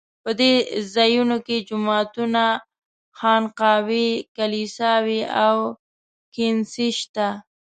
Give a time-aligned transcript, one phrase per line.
[0.23, 0.53] په دې
[0.95, 2.43] ځایونو کې جوماتونه،
[3.17, 5.55] خانقاوې، کلیساوې او
[6.33, 7.27] کنیسې شته.